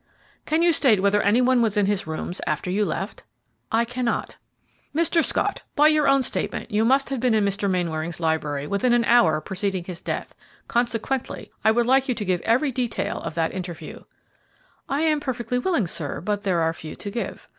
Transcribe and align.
"Can 0.47 0.63
you 0.63 0.71
state 0.71 0.99
whether 1.03 1.21
any 1.21 1.41
one 1.41 1.61
was 1.61 1.77
in 1.77 1.85
his 1.85 2.07
rooms 2.07 2.41
after 2.47 2.71
you 2.71 2.85
left?" 2.85 3.21
"I 3.71 3.85
cannot." 3.85 4.35
"Mr. 4.95 5.23
Scott, 5.23 5.61
by 5.75 5.89
your 5.89 6.07
own 6.07 6.23
statement, 6.23 6.71
you 6.71 6.83
must 6.83 7.11
have 7.11 7.19
been 7.19 7.35
in 7.35 7.45
Mr. 7.45 7.69
Mainwaring's 7.69 8.19
library 8.19 8.65
within 8.65 8.93
an 8.93 9.05
hour 9.05 9.39
preceding 9.41 9.83
his 9.83 10.01
death; 10.01 10.33
consequently, 10.67 11.51
I 11.63 11.69
would 11.69 11.85
like 11.85 12.09
you 12.09 12.15
to 12.15 12.25
give 12.25 12.41
every 12.41 12.71
detail 12.71 13.19
of 13.19 13.35
that 13.35 13.53
interview." 13.53 13.99
"I 14.89 15.01
am 15.03 15.19
perfectly 15.19 15.59
willing, 15.59 15.85
sir, 15.85 16.19
but 16.19 16.41
there 16.41 16.61
are 16.61 16.73
few 16.73 16.95
to 16.95 17.11
give. 17.11 17.47